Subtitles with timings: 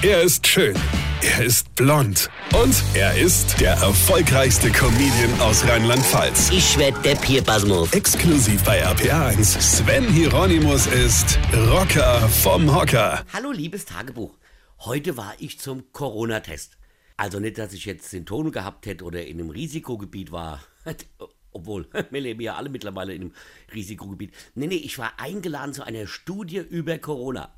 [0.00, 0.76] Er ist schön.
[1.22, 2.30] Er ist blond.
[2.54, 6.50] Und er ist der erfolgreichste Comedian aus Rheinland-Pfalz.
[6.52, 7.92] Ich werd der Pierpasmus.
[7.92, 9.60] Exklusiv bei RPA1.
[9.60, 13.24] Sven Hieronymus ist Rocker vom Hocker.
[13.32, 14.38] Hallo, liebes Tagebuch.
[14.78, 16.78] Heute war ich zum Corona-Test.
[17.16, 20.60] Also nicht, dass ich jetzt Symptome gehabt hätte oder in einem Risikogebiet war.
[21.50, 23.32] Obwohl, wir leben ja alle mittlerweile in einem
[23.74, 24.32] Risikogebiet.
[24.54, 27.52] Nee, nee, ich war eingeladen zu einer Studie über Corona.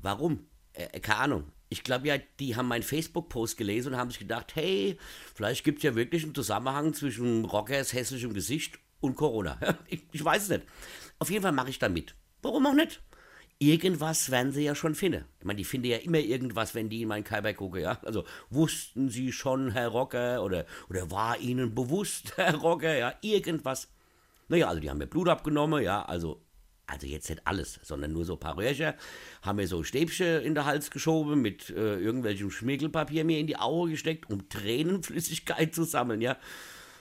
[0.00, 0.46] Warum?
[0.92, 1.52] Äh, keine Ahnung.
[1.68, 4.98] Ich glaube ja, die haben meinen Facebook-Post gelesen und haben sich gedacht, hey,
[5.34, 9.58] vielleicht gibt es ja wirklich einen Zusammenhang zwischen Rockers hässlichem Gesicht und Corona.
[9.88, 10.62] ich, ich weiß es nicht.
[11.18, 12.14] Auf jeden Fall mache ich da mit.
[12.42, 13.02] Warum auch nicht?
[13.58, 15.26] Irgendwas werden sie ja schon finden.
[15.38, 18.00] Ich meine, die finden ja immer irgendwas, wenn die in meinen Kaiber gucken, ja.
[18.02, 23.88] Also, wussten sie schon, Herr Rocker, oder, oder war ihnen bewusst, Herr Rocker, ja, irgendwas.
[24.48, 26.40] Naja, also die haben mir Blut abgenommen, ja, also
[26.90, 28.94] also jetzt nicht alles, sondern nur so ein paar Röhrchen,
[29.42, 33.56] haben mir so Stäbchen in den Hals geschoben, mit äh, irgendwelchem Schmirgelpapier mir in die
[33.56, 36.36] Augen gesteckt, um Tränenflüssigkeit zu sammeln, ja.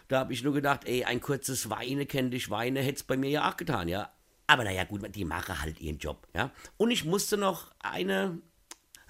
[0.07, 3.15] Da habe ich nur gedacht, ey, ein kurzes Weine, kenn dich Weine, hätte es bei
[3.15, 4.11] mir ja auch getan, ja.
[4.47, 6.51] Aber naja, gut, die machen halt ihren Job, ja.
[6.77, 8.39] Und ich musste noch eine,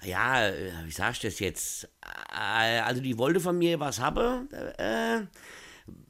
[0.02, 1.88] ja, äh, wie sag ich das jetzt?
[2.32, 5.22] Äh, also die wollte von mir was haben, äh,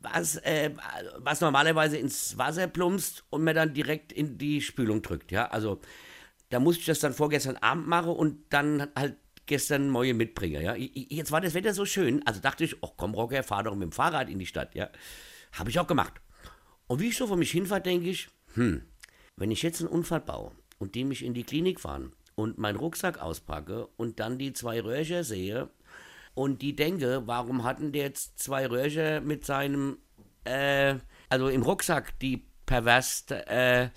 [0.02, 0.70] was, äh,
[1.18, 5.32] was normalerweise ins Wasser plumpst und mir dann direkt in die Spülung drückt.
[5.32, 5.80] Ja, also
[6.50, 10.62] da musste ich das dann vorgestern Abend machen und dann halt gestern Morgen mitbringen.
[10.62, 13.74] Ja, jetzt war das Wetter so schön, also dachte ich, ach komm Rocker, fahr doch
[13.74, 14.74] mit dem Fahrrad in die Stadt.
[14.74, 14.90] Ja,
[15.52, 16.14] habe ich auch gemacht.
[16.86, 18.82] Und wie ich so vor mich hinfahre, denke ich, hm,
[19.36, 22.76] wenn ich jetzt einen Unfall baue und die mich in die Klinik fahren und meinen
[22.76, 25.68] Rucksack auspacke und dann die zwei Röhrchen sehe
[26.40, 29.98] und die denke, warum hatten der jetzt zwei Röhrchen mit seinem,
[30.44, 30.94] äh,
[31.28, 33.90] also im Rucksack, die pervers, äh,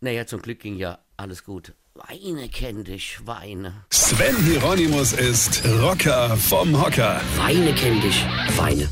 [0.00, 1.74] naja, zum Glück ging ja alles gut.
[1.94, 3.84] Weine kenn dich, Weine.
[3.90, 7.20] Sven Hieronymus ist Rocker vom Hocker.
[7.36, 8.24] Weine kenn dich,
[8.56, 8.88] Weine.